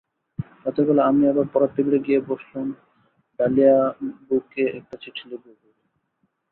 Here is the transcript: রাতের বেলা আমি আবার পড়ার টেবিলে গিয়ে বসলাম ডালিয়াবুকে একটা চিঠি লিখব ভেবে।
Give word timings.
রাতের 0.63 0.85
বেলা 0.87 1.03
আমি 1.05 1.23
আবার 1.27 1.45
পড়ার 1.53 1.71
টেবিলে 1.75 1.99
গিয়ে 2.05 2.19
বসলাম 2.29 2.67
ডালিয়াবুকে 3.39 4.63
একটা 4.77 4.95
চিঠি 5.03 5.23
লিখব 5.29 5.45
ভেবে। 5.53 5.69